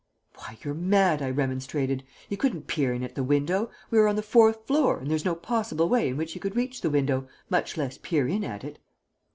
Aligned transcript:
"Why, 0.33 0.57
you're 0.63 0.73
mad," 0.73 1.21
I 1.21 1.29
remonstrated. 1.29 2.03
"He 2.27 2.35
couldn't 2.35 2.65
peer 2.65 2.91
in 2.91 3.03
at 3.03 3.13
the 3.13 3.21
window 3.23 3.69
we 3.91 3.99
are 3.99 4.07
on 4.07 4.15
the 4.15 4.23
fourth 4.23 4.65
floor, 4.65 4.97
and 4.97 5.07
there 5.07 5.15
is 5.15 5.25
no 5.25 5.35
possible 5.35 5.87
way 5.87 6.07
in 6.09 6.17
which 6.17 6.33
he 6.33 6.39
could 6.39 6.55
reach 6.55 6.81
the 6.81 6.89
window, 6.89 7.27
much 7.51 7.77
less 7.77 7.99
peer 7.99 8.27
in 8.27 8.43
at 8.43 8.63
it." 8.63 8.79